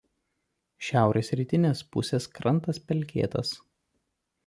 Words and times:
Šiaurės 0.87 1.29
rytinės 1.41 1.85
pusės 1.97 2.29
krantas 2.39 2.83
pelkėtas. 2.89 3.57